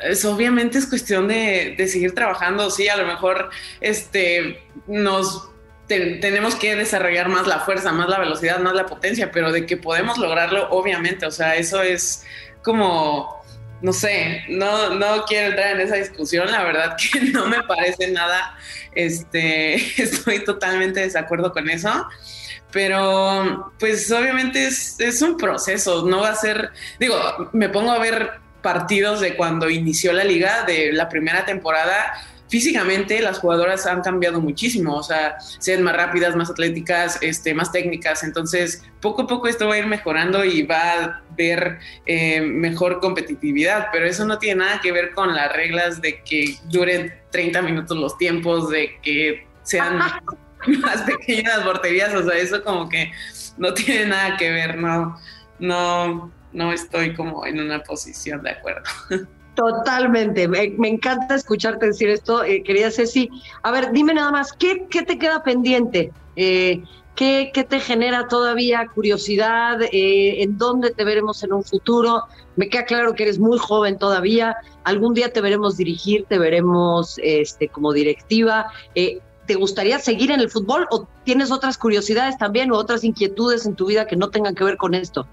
es, 0.03 0.25
obviamente 0.25 0.79
es 0.79 0.87
cuestión 0.87 1.29
de, 1.29 1.75
de, 1.77 1.89
seguir 1.89 2.15
trabajando, 2.15 2.71
sí, 2.71 2.89
a 2.89 2.97
lo 2.97 3.07
mejor 3.07 3.51
este, 3.81 4.63
nos 4.87 5.51
tenemos 5.87 6.55
que 6.55 6.77
desarrollar 6.77 7.29
más 7.29 7.47
la 7.47 7.61
fuerza, 7.61 7.93
más 7.93 8.09
la 8.09 8.21
velocidad, 8.21 8.61
más 8.61 8.75
la 8.75 8.87
potencia, 8.87 9.31
pero 9.33 9.51
de 9.51 9.67
que 9.67 9.77
podemos 9.77 10.19
lograrlo, 10.19 10.71
obviamente, 10.71 11.27
o 11.27 11.31
sea, 11.31 11.57
eso 11.57 11.83
es 11.83 12.25
como, 12.63 13.40
no 13.83 13.93
sé, 13.93 14.45
no, 14.49 14.95
no 14.95 15.25
quiero 15.25 15.49
entrar 15.49 15.73
en 15.73 15.81
esa 15.81 15.97
discusión, 15.97 16.51
la 16.51 16.63
verdad 16.63 16.97
que 16.97 17.21
no 17.33 17.47
me 17.47 17.63
parece 17.63 18.11
nada, 18.11 18.57
este, 18.95 19.75
estoy 20.03 20.45
totalmente 20.45 21.01
desacuerdo 21.01 21.53
con 21.53 21.69
eso 21.69 22.07
pero 22.73 23.73
pues 23.79 24.11
obviamente 24.13 24.65
es, 24.65 25.01
es, 25.01 25.23
un 25.23 25.37
proceso, 25.37 26.07
no 26.07 26.21
va 26.21 26.29
a 26.29 26.35
ser, 26.37 26.71
digo, 27.01 27.17
me 27.53 27.69
pongo 27.69 27.91
a 27.91 27.99
ver 27.99 28.31
partidos 28.63 29.21
de 29.21 29.37
cuando 29.37 29.69
inició 29.71 30.13
la 30.13 30.25
liga, 30.25 30.65
de 30.65 30.93
la 30.93 31.09
primera 31.09 31.45
temporada, 31.45 32.13
físicamente 32.51 33.23
las 33.23 33.39
jugadoras 33.39 33.87
han 33.87 34.03
cambiado 34.03 34.41
muchísimo, 34.41 34.97
o 34.97 35.03
sea, 35.03 35.39
sean 35.41 35.83
más 35.83 35.97
rápidas, 35.97 36.35
más 36.35 36.51
atléticas, 36.51 37.17
este, 37.23 37.55
más 37.55 37.71
técnicas, 37.71 38.25
entonces 38.25 38.85
poco 39.01 39.23
a 39.23 39.27
poco 39.29 39.47
esto 39.47 39.69
va 39.69 39.75
a 39.75 39.79
ir 39.79 39.87
mejorando 39.87 40.45
y 40.45 40.65
va 40.65 40.93
a 40.93 41.23
ver 41.37 41.79
eh, 42.07 42.41
mejor 42.41 43.01
competitividad, 43.01 43.87
pero 43.93 44.05
eso 44.05 44.27
no 44.27 44.39
tiene 44.39 44.65
nada 44.65 44.81
que 44.81 44.91
ver 44.91 45.13
con 45.13 45.33
las 45.33 45.53
reglas 45.53 46.03
de 46.03 46.23
que 46.25 46.57
duren 46.65 47.15
30 47.31 47.63
minutos 47.63 47.97
los 47.97 48.19
tiempos, 48.19 48.69
de 48.69 48.99
que 49.01 49.47
sean 49.63 49.99
más 50.67 51.03
pequeñas 51.03 51.57
las 51.57 51.65
porterías, 51.65 52.13
o 52.15 52.29
sea, 52.29 52.37
eso 52.37 52.65
como 52.65 52.89
que 52.89 53.13
no 53.59 53.73
tiene 53.75 54.07
nada 54.07 54.37
que 54.37 54.51
ver, 54.51 54.77
no, 54.77 55.17
no, 55.61 56.33
no 56.53 56.73
estoy 56.73 57.15
como 57.15 57.47
en 57.47 57.61
una 57.61 57.81
posición 57.85 58.43
de 58.43 58.51
acuerdo. 58.51 58.83
Totalmente, 59.55 60.49
me, 60.49 60.89
encanta 60.89 61.35
escucharte 61.35 61.87
decir 61.87 62.09
esto, 62.09 62.45
eh, 62.45 62.63
querida 62.63 62.91
Ceci. 62.91 63.29
A 63.63 63.71
ver, 63.71 63.93
dime 63.93 64.15
nada 64.15 64.31
más, 64.31 64.53
¿qué, 64.53 64.87
qué 64.89 65.03
te 65.03 65.19
queda 65.19 65.43
pendiente? 65.43 66.13
Eh, 66.37 66.83
¿qué, 67.15 67.51
¿qué, 67.53 67.65
te 67.65 67.81
genera 67.81 68.29
todavía 68.29 68.87
curiosidad? 68.87 69.83
Eh, 69.83 70.43
¿En 70.43 70.57
dónde 70.57 70.91
te 70.91 71.05
veremos 71.05 71.43
en 71.43 71.53
un 71.53 71.65
futuro? 71.65 72.23
Me 72.57 72.69
queda 72.69 72.85
claro 72.85 73.15
que 73.15 73.25
eres 73.25 73.39
muy 73.39 73.59
joven 73.59 73.99
todavía. 73.99 74.57
Algún 74.85 75.15
día 75.15 75.33
te 75.33 75.41
veremos 75.41 75.77
dirigir, 75.77 76.25
te 76.27 76.39
veremos 76.39 77.17
este, 77.23 77.69
como 77.69 77.93
directiva. 77.93 78.67
¿Te 78.95 79.57
gustaría 79.57 79.99
seguir 79.99 80.31
en 80.31 80.41
el 80.41 80.49
fútbol 80.49 80.87
o 80.91 81.09
tienes 81.25 81.51
otras 81.51 81.77
curiosidades 81.77 82.39
también 82.39 82.71
o 82.71 82.77
otras 82.77 83.03
inquietudes 83.03 83.67
en 83.67 83.75
tu 83.75 83.87
vida 83.87 84.07
que 84.07 84.15
no 84.15 84.31
tengan 84.31 84.55
que 84.55 84.63
ver 84.63 84.77
con 84.77 84.95
esto? 84.95 85.27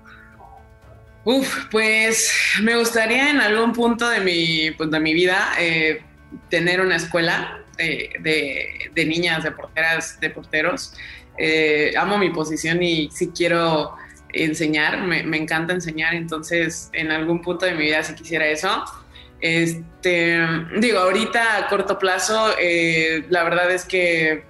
Uf, 1.30 1.66
pues 1.70 2.32
me 2.62 2.78
gustaría 2.78 3.32
en 3.32 3.42
algún 3.42 3.74
punto 3.74 4.08
de 4.08 4.22
mi, 4.22 4.72
pues, 4.72 4.90
de 4.90 4.98
mi 5.02 5.14
vida 5.14 5.56
eh, 5.60 6.02
tener 6.50 6.80
una 6.80 6.96
escuela 6.96 7.66
de, 7.78 8.90
niñas, 8.96 9.44
de 9.44 9.52
porteras, 9.52 10.22
de 10.22 10.30
porteros. 10.30 10.94
Eh, 11.38 11.92
amo 11.98 12.18
mi 12.18 12.30
posición 12.30 12.82
y 12.82 13.10
si 13.12 13.32
quiero 13.32 13.94
enseñar, 14.32 15.02
me, 15.02 15.20
encanta 15.36 15.74
enseñar, 15.74 16.14
entonces 16.16 16.90
en 16.94 17.12
algún 17.12 17.42
punto 17.42 17.66
de 17.66 17.74
mi 17.74 17.84
vida 17.84 18.04
si 18.04 18.16
quisiera 18.16 18.48
eso. 18.48 18.86
Este, 19.42 20.40
digo, 20.78 21.00
ahorita 21.00 21.58
a 21.58 21.68
corto 21.68 22.00
plazo, 22.00 22.56
eh, 22.58 23.26
la 23.28 23.44
verdad 23.44 23.70
es 23.70 23.84
que 23.84 24.46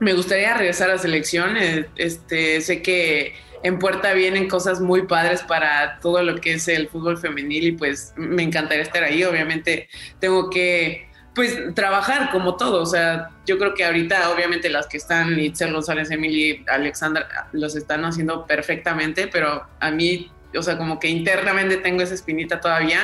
me 0.00 0.14
gustaría 0.14 0.54
regresar 0.54 0.90
a 0.90 0.98
selección. 0.98 1.56
Este, 1.94 2.60
sé 2.60 2.82
que 2.82 3.34
en 3.62 3.78
puerta 3.78 4.12
vienen 4.12 4.48
cosas 4.48 4.80
muy 4.80 5.06
padres 5.06 5.42
para 5.42 5.98
todo 6.00 6.22
lo 6.22 6.36
que 6.36 6.54
es 6.54 6.68
el 6.68 6.88
fútbol 6.88 7.18
femenil 7.18 7.64
y 7.64 7.72
pues 7.72 8.12
me 8.16 8.42
encantaría 8.42 8.82
estar 8.82 9.02
ahí. 9.04 9.24
Obviamente 9.24 9.88
tengo 10.20 10.50
que 10.50 11.08
pues 11.34 11.56
trabajar 11.74 12.32
como 12.32 12.56
todo, 12.56 12.82
o 12.82 12.86
sea, 12.86 13.30
yo 13.46 13.58
creo 13.58 13.72
que 13.72 13.84
ahorita 13.84 14.30
obviamente 14.30 14.68
las 14.68 14.88
que 14.88 14.96
están, 14.96 15.38
Itzel 15.38 15.72
González, 15.72 16.10
Emily, 16.10 16.64
Alexandra, 16.66 17.48
los 17.52 17.76
están 17.76 18.04
haciendo 18.04 18.44
perfectamente, 18.44 19.28
pero 19.28 19.64
a 19.78 19.90
mí, 19.92 20.32
o 20.52 20.62
sea, 20.64 20.76
como 20.76 20.98
que 20.98 21.06
internamente 21.06 21.76
tengo 21.76 22.02
esa 22.02 22.14
espinita 22.14 22.60
todavía. 22.60 23.02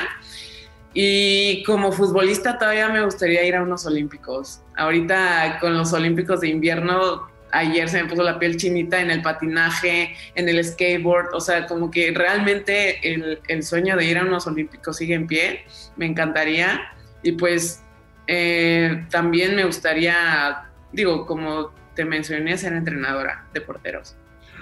Y 0.93 1.63
como 1.63 1.93
futbolista 1.93 2.57
todavía 2.57 2.89
me 2.89 3.05
gustaría 3.05 3.43
ir 3.45 3.55
a 3.55 3.63
unos 3.63 3.85
olímpicos. 3.85 4.61
Ahorita 4.75 5.57
con 5.61 5.77
los 5.77 5.93
olímpicos 5.93 6.41
de 6.41 6.49
invierno 6.49 7.29
ayer 7.55 7.89
se 7.89 8.03
me 8.03 8.09
puso 8.09 8.23
la 8.23 8.37
piel 8.37 8.57
chinita 8.57 8.99
en 8.99 9.09
el 9.09 9.21
patinaje, 9.21 10.15
en 10.35 10.49
el 10.49 10.63
skateboard, 10.63 11.33
o 11.33 11.39
sea, 11.39 11.65
como 11.65 11.89
que 11.89 12.11
realmente 12.11 12.99
el, 13.47 13.63
sueño 13.63 13.95
de 13.95 14.05
ir 14.05 14.17
a 14.17 14.23
unos 14.23 14.45
olímpicos 14.45 14.97
sigue 14.97 15.15
en 15.15 15.27
pie, 15.27 15.65
me 15.95 16.05
encantaría. 16.05 16.81
Y 17.23 17.31
pues 17.33 17.83
eh, 18.27 19.05
también 19.09 19.55
me 19.55 19.63
gustaría, 19.63 20.69
digo, 20.91 21.25
como 21.25 21.71
te 21.95 22.05
mencioné, 22.05 22.57
ser 22.57 22.73
entrenadora 22.73 23.47
de 23.53 23.61
porteros. 23.61 24.15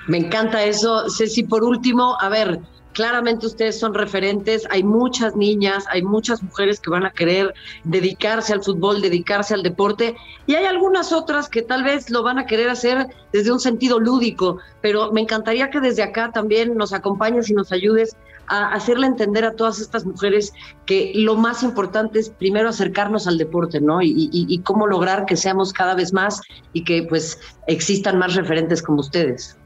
Me 0.07 0.17
encanta 0.17 0.63
eso. 0.63 1.09
Ceci, 1.09 1.43
por 1.43 1.63
último, 1.63 2.17
a 2.19 2.29
ver, 2.29 2.59
Claramente 2.93 3.47
ustedes 3.47 3.79
son 3.79 3.93
referentes, 3.93 4.67
hay 4.69 4.83
muchas 4.83 5.35
niñas, 5.35 5.85
hay 5.89 6.03
muchas 6.03 6.43
mujeres 6.43 6.79
que 6.79 6.89
van 6.89 7.05
a 7.05 7.11
querer 7.11 7.53
dedicarse 7.83 8.53
al 8.53 8.63
fútbol, 8.63 9.01
dedicarse 9.01 9.53
al 9.53 9.63
deporte, 9.63 10.15
y 10.45 10.55
hay 10.55 10.65
algunas 10.65 11.11
otras 11.11 11.49
que 11.49 11.61
tal 11.61 11.83
vez 11.83 12.09
lo 12.09 12.21
van 12.23 12.37
a 12.37 12.45
querer 12.45 12.69
hacer 12.69 13.07
desde 13.31 13.51
un 13.51 13.59
sentido 13.59 13.99
lúdico, 13.99 14.59
pero 14.81 15.11
me 15.11 15.21
encantaría 15.21 15.69
que 15.69 15.79
desde 15.79 16.03
acá 16.03 16.31
también 16.31 16.75
nos 16.75 16.93
acompañes 16.93 17.49
y 17.49 17.53
nos 17.53 17.71
ayudes 17.71 18.15
a 18.47 18.73
hacerle 18.73 19.07
entender 19.07 19.45
a 19.45 19.55
todas 19.55 19.79
estas 19.79 20.05
mujeres 20.05 20.53
que 20.85 21.13
lo 21.15 21.35
más 21.35 21.63
importante 21.63 22.19
es 22.19 22.29
primero 22.29 22.69
acercarnos 22.69 23.27
al 23.27 23.37
deporte, 23.37 23.79
¿no? 23.79 23.99
Y, 24.01 24.61
cómo 24.63 24.87
lograr 24.87 25.25
que 25.25 25.35
seamos 25.35 25.73
cada 25.73 25.95
vez 25.95 26.13
más 26.13 26.41
y 26.73 26.83
que 26.83 27.03
pues 27.03 27.39
existan 27.67 28.17
más 28.19 28.35
referentes 28.35 28.81
como 28.81 28.99
ustedes. 28.99 29.57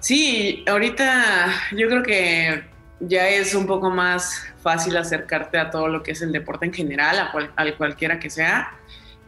Sí, 0.00 0.64
ahorita 0.66 1.52
yo 1.72 1.86
creo 1.88 2.02
que 2.02 2.64
ya 3.00 3.28
es 3.28 3.54
un 3.54 3.66
poco 3.66 3.90
más 3.90 4.46
fácil 4.62 4.96
acercarte 4.96 5.58
a 5.58 5.70
todo 5.70 5.88
lo 5.88 6.02
que 6.02 6.12
es 6.12 6.22
el 6.22 6.32
deporte 6.32 6.66
en 6.66 6.72
general, 6.72 7.18
a, 7.18 7.76
cualquiera 7.76 8.18
que 8.18 8.30
sea, 8.30 8.78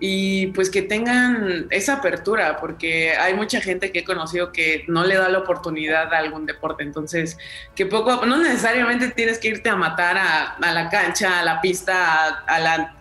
y 0.01 0.49
pues 0.49 0.71
que 0.71 0.81
tengan 0.83 1.67
esa 1.71 1.95
apertura, 1.97 2.57
porque 2.57 3.13
hay 3.17 3.35
mucha 3.35 3.61
gente 3.61 3.93
que 3.93 4.01
he 4.01 4.05
conocido 4.05 4.51
que 4.51 4.85
no 4.89 5.05
le 5.05 5.17
da 5.17 5.29
la 5.29 5.39
oportunidad 5.39 6.13
a 6.13 6.19
algún 6.19 6.47
deporte, 6.47 6.83
entonces 6.83 7.37
que 7.75 7.87
poco, 7.87 8.25
no 8.27 8.39
necesariamente 8.39 9.11
tienes 9.11 9.39
que 9.39 9.49
irte 9.49 9.69
a 9.69 9.77
matar 9.77 10.17
a, 10.19 10.73
la 10.73 10.89
cancha, 10.89 11.41
a 11.41 11.45
la 11.45 11.61
pista, 11.61 12.45
a 12.47 12.59
la 12.59 12.97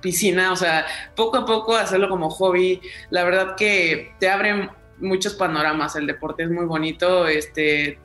piscina, 0.00 0.52
o 0.52 0.56
sea, 0.56 0.84
poco 1.14 1.38
a 1.38 1.46
poco 1.46 1.76
hacerlo 1.76 2.08
como 2.08 2.30
hobby, 2.30 2.80
la 3.10 3.22
verdad 3.22 3.54
que 3.56 4.12
te 4.18 4.28
abren 4.28 4.70
muchos 5.02 5.34
panoramas. 5.34 5.96
El 5.96 6.06
deporte 6.06 6.44
es 6.44 6.50
muy 6.50 6.64
bonito, 6.64 7.26
este, 7.26 7.98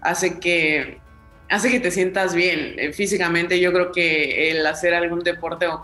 hace 0.00 0.38
que 0.40 0.98
hace 1.50 1.70
que 1.70 1.80
te 1.80 1.90
sientas 1.90 2.34
bien 2.34 2.76
eh, 2.78 2.92
físicamente. 2.92 3.60
Yo 3.60 3.72
creo 3.72 3.92
que 3.92 4.50
el 4.50 4.66
hacer 4.66 4.94
algún 4.94 5.20
deporte 5.20 5.66
o 5.66 5.80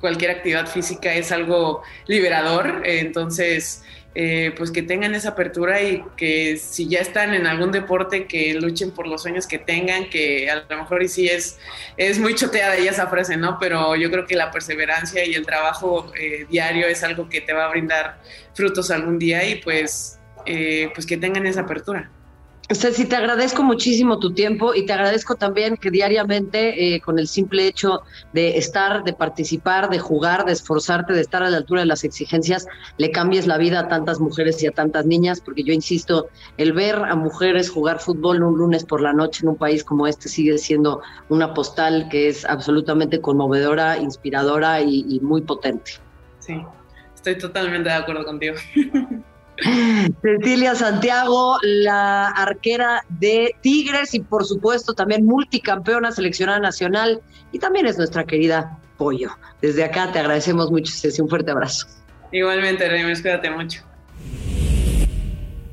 cualquier 0.00 0.32
actividad 0.32 0.66
física 0.66 1.14
es 1.14 1.32
algo 1.32 1.82
liberador. 2.06 2.82
entonces, 2.84 3.82
eh, 4.12 4.52
pues 4.56 4.72
que 4.72 4.82
tengan 4.82 5.14
esa 5.14 5.30
apertura 5.30 5.80
y 5.82 6.02
que 6.16 6.56
si 6.56 6.88
ya 6.88 6.98
están 6.98 7.32
en 7.32 7.46
algún 7.46 7.70
deporte, 7.70 8.26
que 8.26 8.54
luchen 8.54 8.90
por 8.90 9.06
los 9.06 9.22
sueños 9.22 9.46
que 9.46 9.58
tengan, 9.58 10.10
que 10.10 10.50
a 10.50 10.64
lo 10.68 10.78
mejor 10.78 11.04
y 11.04 11.08
sí 11.08 11.28
es, 11.28 11.60
es 11.96 12.18
muy 12.18 12.34
choteada 12.34 12.76
ya 12.76 12.90
esa 12.90 13.06
frase, 13.06 13.36
¿no? 13.36 13.58
Pero 13.60 13.94
yo 13.94 14.10
creo 14.10 14.26
que 14.26 14.34
la 14.34 14.50
perseverancia 14.50 15.24
y 15.24 15.34
el 15.34 15.46
trabajo 15.46 16.12
eh, 16.18 16.44
diario 16.50 16.88
es 16.88 17.04
algo 17.04 17.28
que 17.28 17.40
te 17.40 17.52
va 17.52 17.66
a 17.66 17.68
brindar 17.68 18.20
frutos 18.52 18.90
algún 18.90 19.16
día 19.16 19.48
y 19.48 19.56
pues, 19.56 20.18
eh, 20.44 20.90
pues 20.92 21.06
que 21.06 21.16
tengan 21.16 21.46
esa 21.46 21.60
apertura. 21.60 22.10
Ceci, 22.72 23.04
te 23.04 23.16
agradezco 23.16 23.64
muchísimo 23.64 24.20
tu 24.20 24.32
tiempo 24.32 24.76
y 24.76 24.86
te 24.86 24.92
agradezco 24.92 25.34
también 25.34 25.76
que 25.76 25.90
diariamente, 25.90 26.94
eh, 26.94 27.00
con 27.00 27.18
el 27.18 27.26
simple 27.26 27.66
hecho 27.66 28.02
de 28.32 28.58
estar, 28.58 29.02
de 29.02 29.12
participar, 29.12 29.90
de 29.90 29.98
jugar, 29.98 30.44
de 30.44 30.52
esforzarte, 30.52 31.12
de 31.12 31.20
estar 31.20 31.42
a 31.42 31.50
la 31.50 31.56
altura 31.56 31.80
de 31.80 31.86
las 31.86 32.04
exigencias, 32.04 32.68
le 32.96 33.10
cambies 33.10 33.48
la 33.48 33.58
vida 33.58 33.80
a 33.80 33.88
tantas 33.88 34.20
mujeres 34.20 34.62
y 34.62 34.68
a 34.68 34.70
tantas 34.70 35.04
niñas, 35.04 35.40
porque 35.40 35.64
yo 35.64 35.72
insisto, 35.72 36.28
el 36.58 36.72
ver 36.72 36.94
a 36.94 37.16
mujeres 37.16 37.70
jugar 37.70 37.98
fútbol 37.98 38.40
un 38.40 38.56
lunes 38.56 38.84
por 38.84 39.00
la 39.00 39.12
noche 39.12 39.40
en 39.42 39.48
un 39.48 39.56
país 39.56 39.82
como 39.82 40.06
este 40.06 40.28
sigue 40.28 40.56
siendo 40.56 41.02
una 41.28 41.52
postal 41.54 42.08
que 42.08 42.28
es 42.28 42.44
absolutamente 42.44 43.20
conmovedora, 43.20 43.98
inspiradora 43.98 44.80
y, 44.80 45.04
y 45.08 45.18
muy 45.18 45.42
potente. 45.42 45.94
Sí, 46.38 46.62
estoy 47.16 47.36
totalmente 47.36 47.88
de 47.88 47.96
acuerdo 47.96 48.24
contigo. 48.24 48.54
Cecilia 50.22 50.74
Santiago, 50.74 51.58
la 51.62 52.28
arquera 52.28 53.04
de 53.08 53.54
Tigres 53.60 54.14
y 54.14 54.20
por 54.20 54.44
supuesto 54.44 54.94
también 54.94 55.24
multicampeona 55.24 56.12
seleccionada 56.12 56.60
nacional 56.60 57.20
y 57.52 57.58
también 57.58 57.86
es 57.86 57.98
nuestra 57.98 58.24
querida 58.24 58.78
Pollo. 58.96 59.30
Desde 59.60 59.84
acá 59.84 60.12
te 60.12 60.18
agradecemos 60.18 60.70
mucho, 60.70 60.92
Ceci, 60.92 61.22
un 61.22 61.28
fuerte 61.28 61.50
abrazo. 61.50 61.86
Igualmente, 62.32 62.88
Remes, 62.88 63.20
cuídate 63.22 63.50
mucho. 63.50 63.82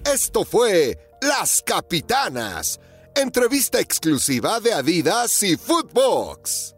Esto 0.05 0.45
fue 0.45 0.97
Las 1.21 1.61
Capitanas. 1.61 2.79
Entrevista 3.15 3.79
exclusiva 3.79 4.59
de 4.59 4.73
Adidas 4.73 5.43
y 5.43 5.57
Footbox. 5.57 6.76